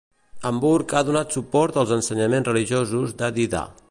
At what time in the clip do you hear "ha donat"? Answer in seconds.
0.99-1.35